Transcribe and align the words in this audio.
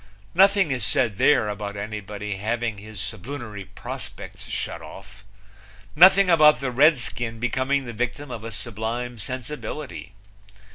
Nothing 0.33 0.71
is 0.71 0.83
said 0.83 1.17
there 1.17 1.47
about 1.47 1.77
anybody 1.77 2.37
having 2.37 2.79
his 2.79 2.99
sublunary 2.99 3.65
prospects 3.65 4.47
shut 4.49 4.81
off; 4.81 5.23
nothing 5.95 6.27
about 6.27 6.59
the 6.59 6.71
Redskin 6.71 7.39
becoming 7.39 7.85
the 7.85 7.93
victim 7.93 8.31
of 8.31 8.43
a 8.43 8.51
sublime 8.51 9.19
sensibility. 9.19 10.13